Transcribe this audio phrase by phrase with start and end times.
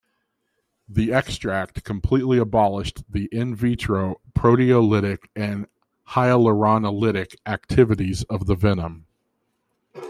[0.89, 5.67] The extract completely abolished the "in vitro" proteolytic and
[6.07, 9.05] hyaluronolytic activities of the venom.